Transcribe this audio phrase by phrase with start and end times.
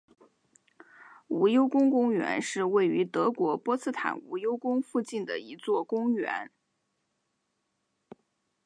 [1.27, 6.49] 无忧宫公园是位于德国波茨坦无忧宫附近的一座公园。